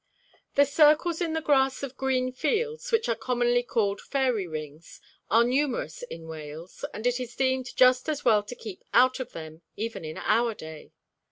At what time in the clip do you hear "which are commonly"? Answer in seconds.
2.91-3.61